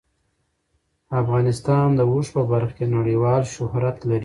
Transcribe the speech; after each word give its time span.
افغانستان 1.21 1.87
د 1.95 1.99
اوښ 2.11 2.27
په 2.35 2.41
برخه 2.51 2.73
کې 2.77 2.85
نړیوال 2.97 3.41
شهرت 3.53 3.97
لري. 4.09 4.19